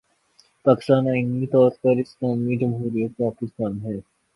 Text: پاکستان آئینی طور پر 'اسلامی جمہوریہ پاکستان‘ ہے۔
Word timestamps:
پاکستان 0.65 1.03
آئینی 1.09 1.47
طور 1.47 1.71
پر 1.81 1.95
'اسلامی 1.97 2.55
جمہوریہ 2.57 3.07
پاکستان‘ 3.17 3.73
ہے۔ 3.83 3.97